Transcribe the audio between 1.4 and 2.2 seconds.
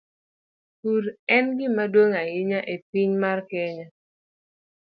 gima duong